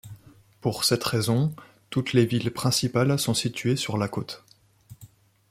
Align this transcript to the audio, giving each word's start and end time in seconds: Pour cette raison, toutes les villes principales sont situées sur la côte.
Pour 0.61 0.83
cette 0.83 1.03
raison, 1.03 1.55
toutes 1.91 2.13
les 2.13 2.25
villes 2.25 2.49
principales 2.51 3.19
sont 3.19 3.35
situées 3.35 3.75
sur 3.75 3.99
la 3.99 4.07
côte. 4.07 4.43